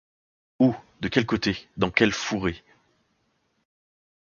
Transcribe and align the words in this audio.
Où? 0.59 0.73
de 1.01 1.09
quel 1.09 1.27
côté? 1.27 1.67
dans 1.77 1.91
quel 1.91 2.11
fourré? 2.11 2.63